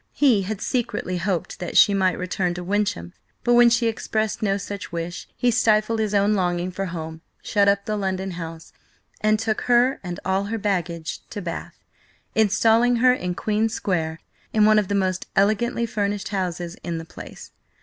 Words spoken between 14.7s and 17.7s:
of the most elegantly furnished houses in the place.